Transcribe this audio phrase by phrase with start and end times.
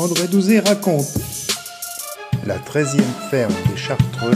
[0.00, 1.18] André Douzé raconte
[2.46, 4.32] La 13e ferme des Chartreux,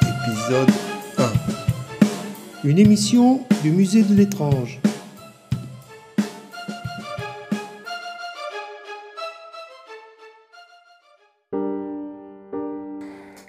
[0.00, 0.70] épisode
[1.18, 2.68] 1.
[2.68, 4.80] Une émission du musée de l'étrange.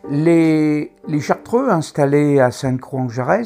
[0.09, 3.43] Les, les Chartreux installés à Sainte-Croix-en-Jarez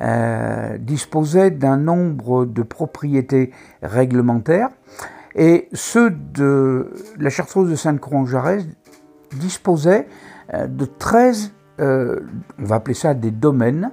[0.00, 3.50] euh, disposaient d'un nombre de propriétés
[3.82, 4.70] réglementaires
[5.36, 8.64] et ceux de la Chartreuse de Sainte-Croix-en-Jarez
[9.38, 10.08] disposaient
[10.54, 12.20] euh, de 13, euh,
[12.58, 13.90] on va appeler ça des domaines,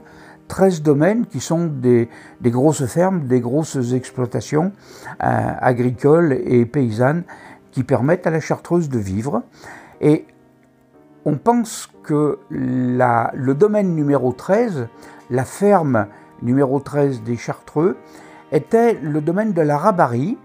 [0.48, 2.10] 13 domaines qui sont des,
[2.42, 4.72] grosses fermes, des grosses exploitations
[5.20, 7.24] agricoles et paysannes
[7.72, 9.42] qui permettent à la Chartreuse de vivre.
[10.00, 10.26] Et
[11.26, 14.88] on pense que le domaine numéro 13,
[15.32, 16.08] la ferme
[16.42, 17.98] numéro 13 des Chartreux,
[18.52, 20.38] était le domaine de la Rabarie,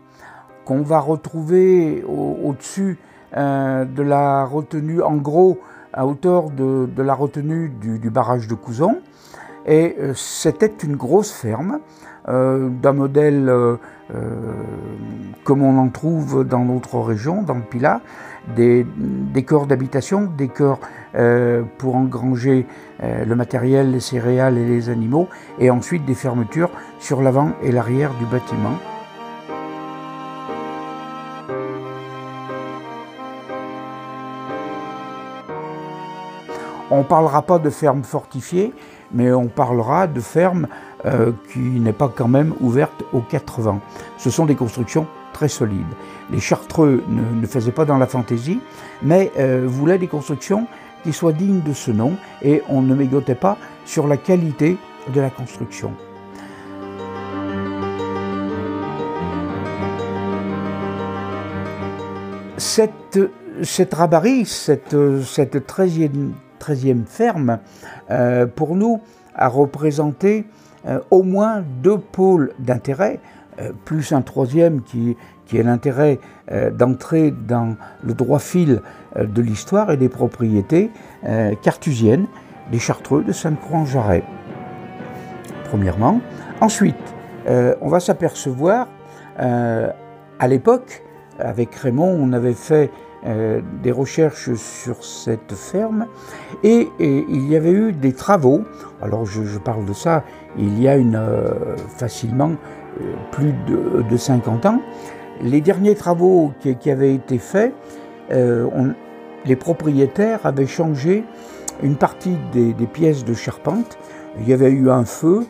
[0.68, 2.98] qu'on va retrouver au-dessus
[3.34, 5.60] euh, de la retenue, en gros,
[5.94, 8.98] à hauteur de, la retenue du, barrage de Couzon.
[9.64, 11.80] Et euh, c'était une grosse ferme
[12.28, 13.50] euh, d'un modèle
[15.44, 18.00] comme on en trouve dans notre région, dans le Pilat,
[18.56, 18.86] des,
[19.46, 20.80] corps d'habitation, des corps
[21.76, 22.66] pour engranger
[23.02, 28.14] le matériel, les céréales et les animaux, et ensuite des fermetures sur l'avant et l'arrière
[28.14, 28.78] du bâtiment.
[36.90, 38.72] On ne parlera pas de ferme fortifiée,
[39.12, 40.68] mais on parlera de ferme
[41.04, 43.80] euh, qui n'est pas quand même ouverte aux quatre vents.
[44.16, 45.86] Ce sont des constructions très solides.
[46.30, 48.60] Les Chartreux ne, faisaient pas dans la fantaisie,
[49.02, 50.66] mais euh, voulaient des constructions
[51.04, 54.76] qui soient dignes de ce nom, et on ne mégotait pas sur la qualité
[55.14, 55.92] de la construction.
[62.56, 63.20] Cette,
[63.62, 66.32] cette rabarie, cette, cette 13e,
[67.06, 67.58] ferme,
[68.10, 69.00] euh, pour nous,
[69.34, 70.46] a représenté
[70.86, 73.20] euh, au moins deux pôles d'intérêt,
[73.60, 75.16] euh, plus un troisième qui,
[75.46, 76.18] qui est l'intérêt
[76.72, 78.80] d'entrer dans le droit fil
[79.18, 80.90] de l'histoire et des propriétés
[81.62, 82.26] cartusiennes
[82.72, 84.22] des Chartreux de Sainte-Croix-en-Jarret.
[85.64, 86.22] Premièrement.
[86.62, 86.96] Ensuite,
[87.46, 88.88] on va s'apercevoir,
[89.38, 91.02] à l'époque,
[91.38, 92.90] avec Raymond, on avait fait
[93.26, 96.06] euh, des recherches sur cette ferme
[96.62, 98.62] et, il y avait eu des travaux.
[99.02, 100.22] Alors je, parle de ça
[100.56, 102.52] il y a euh, facilement
[103.00, 103.52] euh, plus
[104.08, 104.80] de, 50 ans.
[105.42, 107.74] Les derniers travaux qui, avaient été faits,
[108.30, 111.24] les propriétaires avaient changé
[111.82, 113.98] une partie des, pièces de charpente.
[114.40, 115.44] Il y avait eu un feu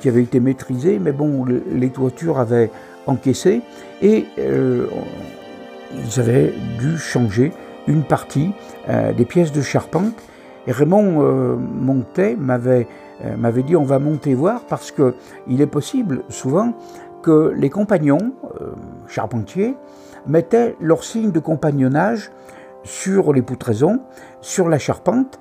[0.00, 2.70] qui avait été maîtrisé, mais bon, les toitures avaient
[3.06, 3.62] encaissé
[4.02, 4.26] et
[5.96, 7.52] ils avaient dû changer
[7.86, 8.52] une partie
[8.88, 10.14] euh, des pièces de charpente.
[10.66, 12.86] Et Raymond euh, Montet m'avait
[13.24, 15.14] euh, m'avait dit on va monter voir parce que
[15.46, 16.74] il est possible souvent
[17.22, 18.32] que les compagnons
[19.08, 19.74] charpentiers
[20.26, 22.30] mettaient leur signe de compagnonnage
[22.86, 24.00] sur les poutraisons,
[24.40, 25.38] sur la charpente.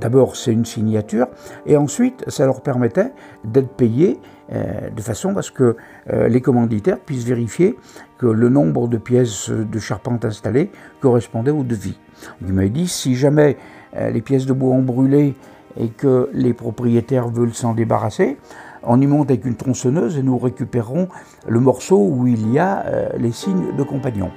[0.00, 1.28] D'abord, c'est une signature,
[1.66, 3.12] et ensuite, ça leur permettait
[3.44, 4.18] d'être payés
[4.52, 5.76] euh, de façon à ce que
[6.12, 7.78] euh, les commanditaires puissent vérifier
[8.18, 10.70] que le nombre de pièces de charpente installées
[11.00, 11.98] correspondait au devis.
[12.42, 13.56] Il m'a dit si jamais
[13.96, 15.34] euh, les pièces de bois ont brûlé
[15.78, 18.36] et que les propriétaires veulent s'en débarrasser,
[18.82, 21.08] on y monte avec une tronçonneuse et nous récupérons
[21.48, 22.84] le morceau où il y a
[23.16, 24.30] les signes de compagnon.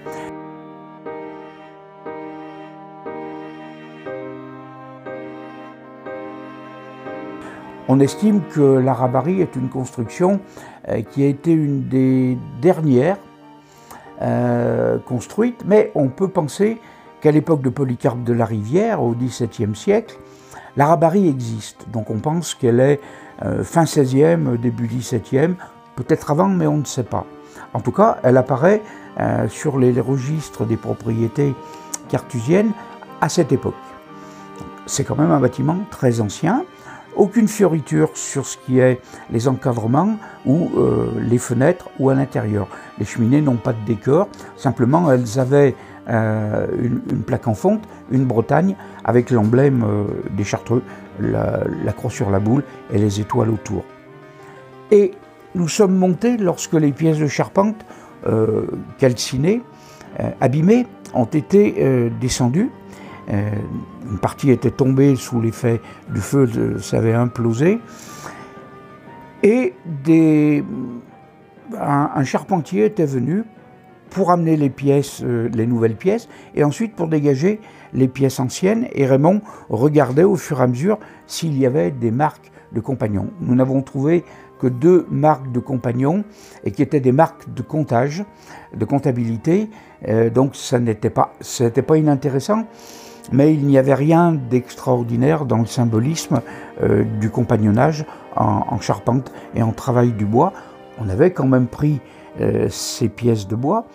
[7.88, 10.40] On estime que l'Arabarie est une construction
[10.90, 13.18] euh, qui a été une des dernières
[14.24, 16.82] euh, construites, mais on peut penser
[17.22, 20.18] qu'à l'époque de Polycarpe de la Rivière, au XVIIe siècle,
[20.78, 21.86] l'Arabarie existe.
[21.92, 23.00] Donc on pense qu'elle est
[23.44, 25.54] euh, fin XVIe, début XVIIe,
[25.96, 27.26] peut-être avant, mais on ne sait pas.
[27.76, 28.82] En tout cas, elle apparaît
[29.48, 31.56] sur les registres des propriétés
[32.10, 32.72] cartusiennes
[33.22, 33.74] à cette époque.
[34.86, 36.66] C'est quand même un bâtiment très ancien,
[37.16, 39.00] aucune fioriture sur ce qui est
[39.32, 42.68] les encadrements ou euh, les fenêtres ou à l'intérieur.
[43.00, 44.28] Les cheminées n'ont pas de décor,
[44.58, 45.76] simplement elles avaient
[46.10, 50.84] euh, une, plaque en fonte, une Bretagne avec l'emblème euh, des Chartreux,
[51.20, 52.64] la, croix sur la boule
[52.94, 53.84] et les étoiles autour.
[54.92, 55.12] Et
[55.56, 57.86] nous sommes montés lorsque les pièces de charpente
[58.98, 59.62] calcinées,
[60.42, 62.72] abîmées, ont été descendues
[63.28, 67.80] une partie était tombée sous l'effet du feu, ça avait implosé.
[69.44, 69.74] Et
[71.80, 73.44] un, charpentier était venu
[74.10, 77.60] pour amener les pièces, euh, les nouvelles pièces, et ensuite pour dégager
[77.94, 78.88] les pièces anciennes.
[78.94, 83.30] Et Raymond regardait au fur et à mesure s'il y avait des marques de compagnons.
[83.42, 84.24] Nous n'avons trouvé
[84.60, 86.24] que deux marques de compagnons
[86.64, 88.24] et qui étaient des marques de comptage,
[88.76, 89.70] de comptabilité.
[90.08, 91.34] Euh, donc ça n'était pas,
[91.86, 92.66] pas inintéressant,
[93.32, 96.42] mais il n'y avait rien d'extraordinaire dans le symbolisme
[96.84, 98.06] euh, du compagnonnage
[98.36, 100.54] en, charpente et en travail du bois.
[101.00, 102.02] On avait quand même pris
[102.42, 103.86] euh, ces pièces de bois.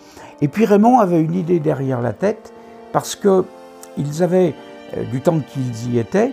[0.41, 2.53] Et puis Raymond avait une idée derrière la tête
[2.91, 3.45] parce que
[3.97, 4.53] ils avaient,
[5.11, 6.31] du temps qu'ils y étaient,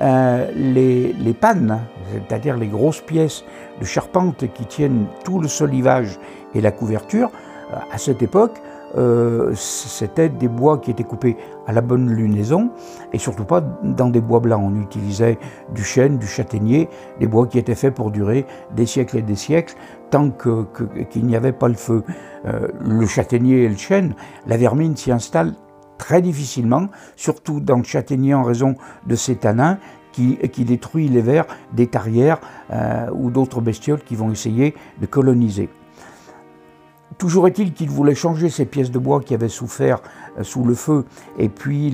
[0.00, 1.80] euh, les, pannes,
[2.10, 3.44] c'est-à-dire les grosses pièces
[3.80, 6.18] de charpente qui tiennent tout le solivage
[6.54, 7.30] et la couverture,
[7.72, 8.62] euh, à cette époque,
[8.96, 12.70] euh, c'était des bois qui étaient coupés à la bonne lunaison
[13.12, 14.62] et surtout pas dans des bois blancs.
[14.64, 15.38] On utilisait
[15.74, 16.88] du chêne, du châtaignier,
[17.18, 19.74] des bois qui étaient faits pour durer des siècles et des siècles
[20.10, 22.02] tant qu'il que, n'y avait pas le feu.
[22.44, 24.14] le châtaignier et le chêne,
[24.46, 25.54] la vermine s'y installe
[25.98, 28.74] très difficilement, surtout dans le châtaignier en raison
[29.06, 29.78] de ces tanins
[30.12, 32.40] qui, qui détruit les vers des tarières
[32.72, 35.68] euh, ou d'autres bestioles qui vont essayer de coloniser.
[37.18, 40.00] Toujours est-il qu'il voulait changer ces pièces de bois qui avaient souffert
[40.38, 41.04] euh, sous le feu
[41.38, 41.90] et puis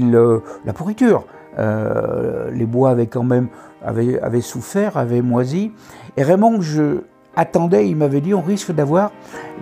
[0.64, 1.24] la pourriture.
[1.58, 3.48] Euh, les bois avaient quand même
[3.82, 5.72] avaient, souffert, avaient moisi.
[6.16, 7.02] Et Raymond, je
[7.36, 9.12] attendais, il m'avait dit, on risque d'avoir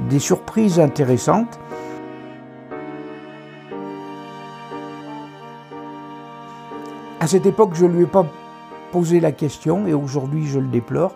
[0.09, 1.59] des surprises intéressantes.
[7.21, 8.27] À cette époque, je ne lui ai pas
[8.93, 11.15] posé la question et aujourd'hui je le déplore.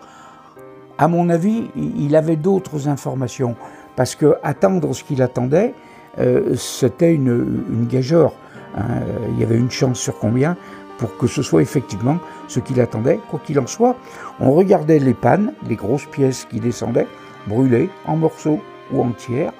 [0.99, 3.55] À mon avis, il avait d'autres informations
[3.95, 5.73] parce que attendre ce qu'il attendait,
[6.19, 8.33] euh, c'était une, gageure.
[8.75, 8.99] Hein.
[9.31, 10.57] Il y avait une chance sur combien
[10.97, 12.17] pour que ce soit effectivement
[12.49, 13.17] ce qu'il attendait.
[13.29, 13.95] Quoi qu'il en soit,
[14.41, 17.07] on regardait les pannes, les grosses pièces qui descendaient,
[17.47, 18.59] brûlées en morceaux
[18.91, 19.53] ou entières,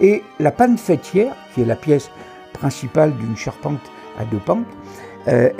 [0.00, 2.10] et la panne fêtière, qui est la pièce
[2.54, 4.64] principale d'une charpente à deux pentes,
[5.28, 5.50] euh,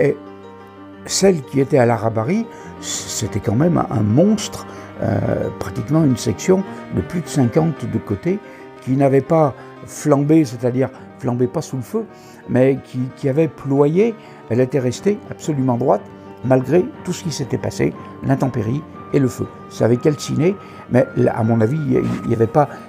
[1.04, 2.46] celle qui était à l'Arabari,
[2.80, 4.66] c'était quand même un monstre,
[5.02, 6.62] euh, pratiquement une section
[6.94, 8.38] de plus de 50 de côté,
[8.80, 9.54] qui n'avait pas
[9.86, 10.88] flambé, c'est-à-dire
[11.18, 12.06] flambé pas sous le feu,
[12.48, 12.78] mais
[13.16, 14.14] qui, avait ployé.
[14.48, 16.02] Elle était restée absolument droite,
[16.44, 18.82] malgré tout ce qui s'était passé, l'intempérie
[19.12, 19.46] et le feu.
[19.68, 20.54] Ça avait calciné,
[20.90, 22.00] mais à mon avis,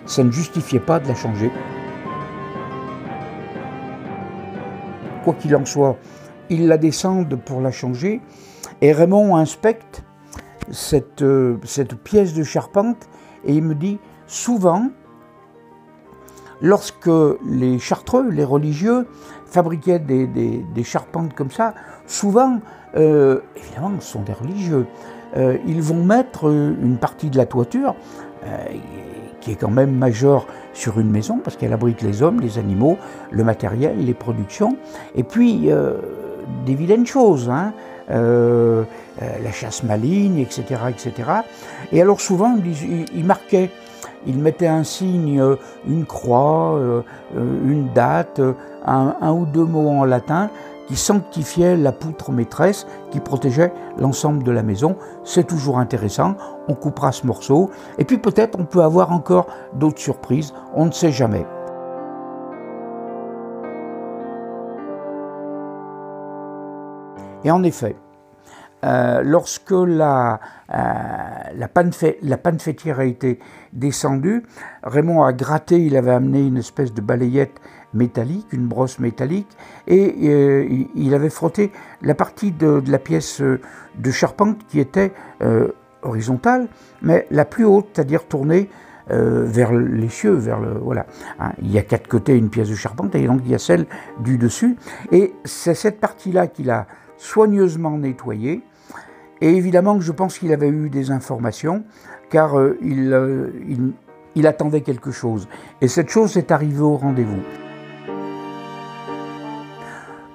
[0.06, 1.52] ça ne justifiait pas de la changer.
[5.24, 5.98] Quoi qu'il en soit,
[6.50, 8.22] ils la descendent pour la changer,
[8.82, 10.04] et Raymond inspecte
[10.72, 13.08] cette, euh, cette pièce de charpente,
[13.46, 14.90] et il me dit, souvent,
[16.62, 17.10] lorsque
[17.46, 19.08] les chartreux, les religieux,
[19.46, 21.74] fabriquaient des, des, charpentes comme ça,
[22.06, 22.60] souvent,
[22.96, 24.88] euh, évidemment, ce sont des religieux,
[25.38, 27.96] euh, ils vont mettre une partie de la toiture,
[29.42, 32.98] qui est quand même majeure sur une maison, parce qu'elle abrite les hommes, les animaux,
[33.30, 34.78] le matériel, les productions,
[35.16, 35.70] et puis
[36.66, 37.74] des vilaines choses, hein.
[38.10, 38.84] Euh,
[39.22, 41.30] euh, la chasse maligne, etc., etc.
[41.92, 42.58] Et alors souvent,
[43.14, 43.70] il, marquait,
[44.26, 45.44] il mettait un signe,
[45.88, 47.02] une croix, euh,
[47.36, 48.42] une date,
[48.86, 50.50] un, ou deux mots en latin
[50.88, 54.96] qui sanctifiait la poutre maîtresse, qui protégeait l'ensemble de la maison.
[55.26, 56.36] C'est toujours intéressant,
[56.70, 60.92] on coupera ce morceau, et puis peut-être on peut avoir encore d'autres surprises, on ne
[60.92, 61.46] sait jamais.
[67.44, 67.96] Et en effet,
[68.84, 70.40] euh, lorsque la,
[70.72, 70.78] euh,
[71.56, 73.40] la, panne fêtière a été
[73.74, 74.44] descendue,
[74.84, 77.60] Raymond a gratté, il avait amené une espèce de balayette
[77.96, 79.48] métallique, une brosse métallique,
[79.88, 81.72] et euh, il avait frotté
[82.04, 85.12] la partie de, la pièce de charpente qui était
[86.04, 86.68] horizontale,
[87.02, 88.70] mais la plus haute, c'est-à-dire tournée
[89.10, 91.06] vers les cieux, vers le voilà.
[91.40, 93.60] Hein, il y a quatre côtés une pièce de charpente et donc il y a
[93.60, 93.86] celle
[94.20, 94.76] du dessus,
[95.12, 96.88] et c'est cette partie-là qu'il a
[97.18, 98.64] soigneusement nettoyé.
[99.42, 101.84] Et évidemment que je pense qu'il avait eu des informations,
[102.30, 103.94] car euh, euh, il,
[104.36, 105.48] il, attendait quelque chose.
[105.82, 107.42] Et cette chose est arrivée au rendez-vous.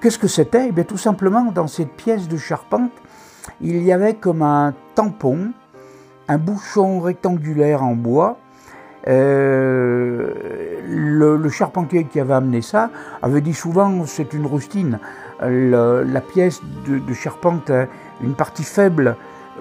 [0.01, 0.69] Qu'est-ce que c'était?
[0.75, 2.91] Eh Tout simplement, dans cette pièce de charpente,
[3.61, 5.51] il y avait comme un tampon,
[6.27, 8.37] un bouchon rectangulaire en bois.
[9.07, 10.31] Euh,
[10.87, 12.89] le, le, charpentier qui avait amené ça
[13.21, 14.97] avait dit souvent c'est une rustine
[15.41, 17.71] la pièce de, charpente
[18.21, 19.15] une partie faible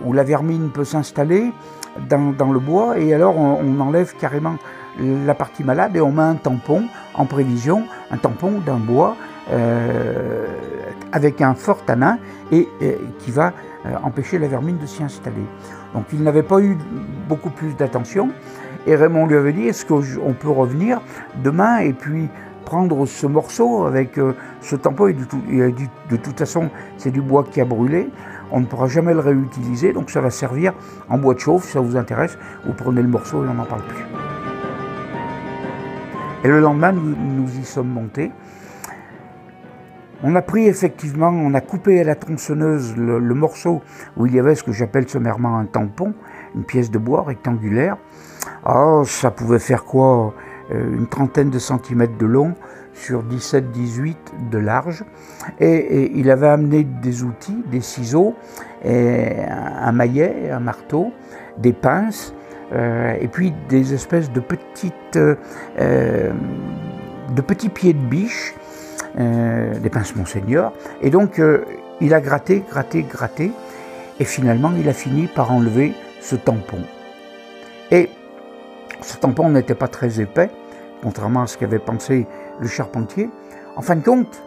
[0.04, 1.52] où la vermine peut s'installer
[2.08, 4.56] dans, le bois et alors on, enlève carrément
[4.98, 9.16] la partie malade et on met un tampon en prévision, un tampon d'un bois
[9.50, 10.46] euh,
[11.12, 12.18] avec un fort tanin
[12.50, 12.68] et,
[13.18, 13.52] qui va
[13.84, 15.44] euh, empêcher la vermine de s'y installer.
[15.94, 16.76] Donc il n'avait pas eu
[17.28, 18.30] beaucoup plus d'attention
[18.86, 21.00] Et Raymond lui avait dit, est-ce qu'on peut revenir
[21.42, 22.28] demain et puis
[22.64, 27.60] prendre ce morceau avec euh, ce tampon et de toute façon, c'est du bois qui
[27.60, 28.08] a brûlé.
[28.50, 30.74] On ne pourra jamais le réutiliser, donc ça va servir
[31.08, 31.64] en bois de chauffe.
[31.64, 34.04] Si ça vous intéresse, vous prenez le morceau et on n'en parle plus.
[36.44, 38.32] Et le lendemain, nous, y sommes montés.
[40.24, 43.82] On a pris effectivement, on a coupé à la tronçonneuse le, morceau
[44.16, 46.14] où il y avait ce que j'appelle sommairement un tampon,
[46.54, 47.96] une pièce de bois rectangulaire.
[48.66, 50.34] Oh, ça pouvait faire quoi?
[50.72, 52.54] Une trentaine de centimètres de long
[52.94, 54.16] sur 17-18
[54.50, 55.04] de large.
[55.60, 58.34] Et, il avait amené des outils, des ciseaux,
[58.84, 61.12] un maillet, un marteau,
[61.58, 62.34] des pinces,
[62.72, 66.32] euh, et puis des espèces de petites, euh,
[67.34, 68.54] de petits pieds de biche,
[69.16, 70.72] des pinces Monseigneur.
[71.02, 71.40] Et donc
[72.00, 73.52] il a gratté, gratté, gratté,
[74.18, 76.78] et finalement il a fini par enlever ce tampon.
[77.90, 78.08] Et
[79.02, 80.50] ce tampon n'était pas très épais,
[81.02, 82.26] contrairement à ce qu'avait pensé
[82.60, 83.28] le charpentier.
[83.76, 84.42] En fin de compte,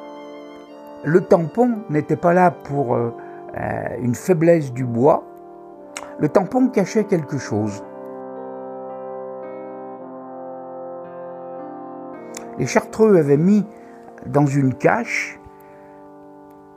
[1.04, 3.12] le tampon n'était pas là pour euh,
[3.58, 5.24] euh, une faiblesse du bois.
[6.20, 7.84] Le tampon cachait quelque chose.
[12.58, 13.66] Les Chartreux avaient mis
[14.26, 15.40] dans une cache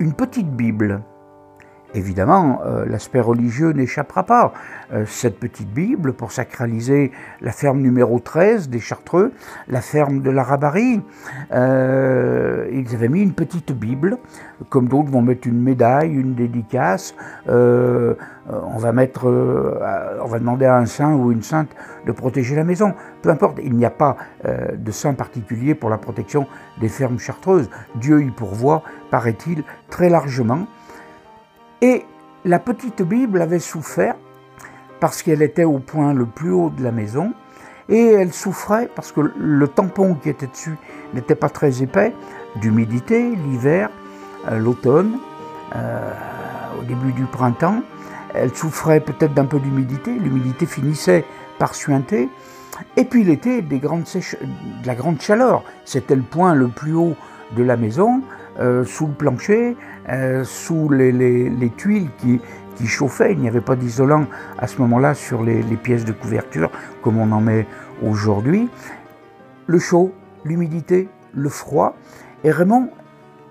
[0.01, 1.03] une petite Bible.
[1.95, 4.53] Évidemment, euh, l'aspect religieux n'échappera pas.
[4.93, 9.33] Euh, cette petite Bible, pour sacraliser la ferme numéro 13 des Chartreux,
[9.69, 11.01] la ferme de la Rabarie,
[11.53, 14.19] euh, ils avaient mis une petite Bible,
[14.69, 17.15] comme d'autres vont mettre une médaille, une dédicace.
[17.47, 18.17] on,
[18.77, 21.71] va on va demander à un saint ou une sainte
[22.07, 22.93] de protéger la maison.
[23.23, 26.47] Peu importe, il n'y a pas de saint particulier pour la protection
[26.81, 27.71] des fermes chartreuses.
[27.95, 30.67] Dieu y pourvoit, paraît-il, très largement.
[31.81, 32.05] Et
[32.45, 34.17] la petite Bible avait souffert
[35.01, 37.33] parce qu'elle était au point le plus haut de la maison,
[37.89, 40.77] et elle souffrait parce que le tampon qui était dessus
[41.15, 42.13] n'était pas très épais,
[42.57, 43.91] d'humidité, l'hiver,
[44.51, 45.19] euh, l'automne,
[45.77, 46.13] euh,
[46.81, 47.83] au début du printemps.
[48.35, 51.25] Elle souffrait peut-être d'un peu d'humidité, l'humidité finissait
[51.59, 52.29] par suinter,
[52.97, 53.81] et puis l'été, de
[54.87, 55.65] la grande chaleur.
[55.85, 57.17] C'était le point le plus haut
[57.57, 58.23] de la maison,
[58.61, 59.77] euh, sous le plancher,
[60.11, 62.41] euh, sous les, tuiles qui,
[62.87, 63.33] chauffaient.
[63.33, 64.27] Il n'y avait pas d'isolant
[64.59, 66.71] à ce moment-là sur les, pièces de couverture
[67.03, 67.67] comme on en met
[68.03, 68.69] aujourd'hui.
[69.67, 70.13] Le chaud,
[70.45, 71.97] l'humidité, le froid.
[72.45, 72.89] Et Raymond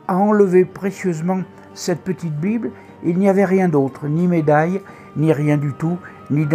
[0.08, 1.42] a enlevé précieusement
[1.74, 2.72] cette petite Bible.
[3.04, 4.82] Il n'y avait rien d'autre, ni médaille,
[5.16, 5.98] ni rien du tout,
[6.32, 6.46] ni,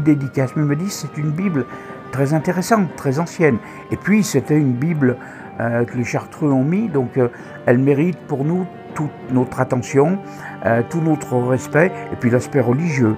[0.00, 0.54] dédicace.
[0.54, 1.66] Mais il me dit c'est une Bible
[2.12, 3.58] très intéressante, très ancienne.
[3.90, 5.16] Et puis c'était une Bible
[5.60, 7.28] euh, que les Chartreux ont mis, donc euh,
[7.66, 8.66] elle mérite pour nous
[8.98, 10.18] toute notre attention,
[10.66, 13.14] euh, tout notre respect, et puis l'aspect religieux.